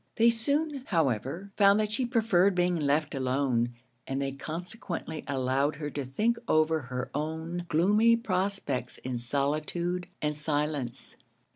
They 0.15 0.31
soon, 0.31 0.83
however, 0.87 1.51
found 1.55 1.79
that 1.79 1.91
she 1.91 2.07
preferred 2.07 2.55
being 2.55 2.75
left 2.75 3.13
alone; 3.13 3.75
and 4.07 4.19
they 4.19 4.31
consequently 4.31 5.23
allowed 5.27 5.75
her 5.75 5.91
to 5.91 6.05
think 6.05 6.37
over 6.47 6.79
her 6.79 7.11
own 7.13 7.65
gloomy 7.67 8.15
prospects 8.15 8.97
in 9.03 9.19
solitude 9.19 10.07
and 10.19 10.35
silence. 10.39 11.17